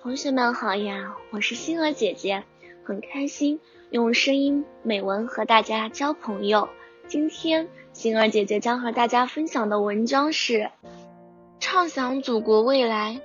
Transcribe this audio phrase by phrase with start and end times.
[0.00, 2.44] 同学们好呀，我是星儿姐姐，
[2.84, 3.58] 很开心
[3.90, 6.68] 用声音美文和大家交朋友。
[7.08, 10.70] 今天星儿姐姐将和大家分享的文章是：
[11.58, 13.20] 畅想祖国未来。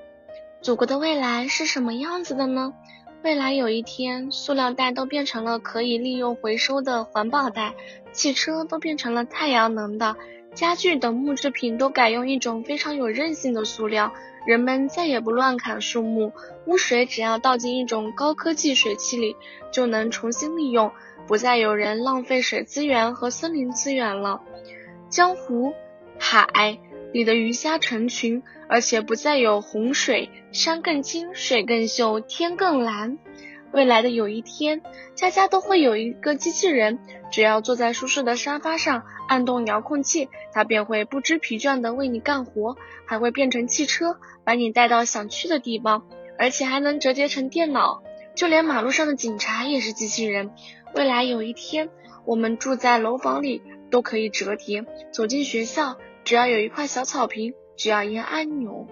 [0.62, 2.74] 祖国的未来是什么样子的呢？
[3.22, 7.76] 未来有一天，塑料袋都变成了可以利用回收的环保袋，
[8.14, 10.16] 汽车都变成了太阳能的，
[10.54, 14.14] 家具等木制品都改用一种非常有韧性的塑料。
[14.46, 16.34] 人们再也不乱砍树木，
[16.66, 19.38] 污水只要倒进一种高科技水器里，
[19.72, 20.92] 就能重新利用，
[21.28, 24.42] 不再有人浪费水资源和森林资源了。
[25.10, 25.74] 江湖、
[26.20, 26.78] 海
[27.14, 33.18] 里的鱼虾成群，而且不再有洪水，山更清，水更秀，天更蓝。
[33.74, 34.82] 未来的有一天，
[35.16, 37.00] 家家都会有一个机器人，
[37.32, 46.06] 只要坐在舒适的沙发上，按动遥控器，它便会不知疲倦地为你干活，还会变成汽车，把你带到想去的地方，
[46.38, 48.04] 而且还能折叠成电脑。
[48.36, 50.52] 就连马路上的警察也是机器人。
[50.94, 51.90] 未来有一天，
[52.26, 58.88] 我们住在楼房里都可以折叠，走进学校，只要有一块小草坪，只要一按钮，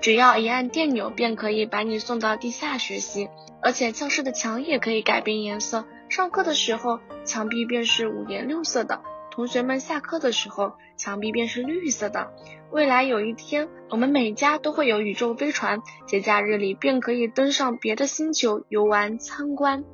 [0.00, 3.28] 只要一按电钮，便可以把你送到地下学习。
[3.60, 12.30] 而且教室的墙也可以改变颜色，上课的时候墙壁便是五颜六色的，同学们下课的时候墙壁便是绿色的。
[12.70, 19.84] 未来有一天，我们每家都会有宇宙飞船，节假日里便可以登上别的星球游玩参观。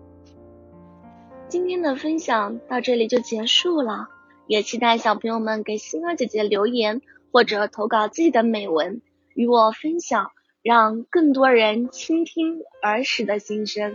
[1.49, 4.09] 今天的分享到这里就结束了，
[4.47, 7.01] 也期待小朋友们给星儿姐姐留言
[7.33, 9.01] 或者投稿自己的美文
[9.35, 10.31] 与我分享。
[10.65, 13.95] 让更多人倾听儿时的心声。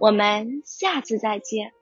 [0.00, 1.72] 我们下次再见。